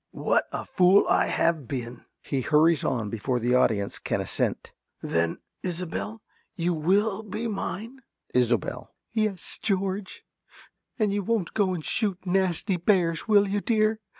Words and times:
~ 0.07 0.09
What 0.09 0.47
a 0.51 0.65
fool 0.65 1.07
I 1.07 1.27
have 1.27 1.67
been! 1.67 2.05
(He 2.23 2.41
hurries 2.41 2.83
on 2.83 3.11
before 3.11 3.39
the 3.39 3.53
audience 3.53 3.99
can 3.99 4.19
assent.) 4.19 4.71
Then, 5.03 5.37
Isobel, 5.63 6.23
you 6.55 6.73
will 6.73 7.21
be 7.21 7.45
mine? 7.47 8.01
~Isobel.~ 8.33 8.89
Yes, 9.13 9.59
George. 9.61 10.23
And 10.97 11.13
you 11.13 11.21
won't 11.21 11.53
go 11.53 11.75
and 11.75 11.85
shoot 11.85 12.17
nasty 12.25 12.77
bears, 12.77 13.27
will 13.27 13.47
you, 13.47 13.61
dear? 13.61 13.99